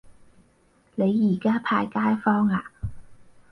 [0.95, 1.91] 你而家派街
[2.23, 2.71] 坊呀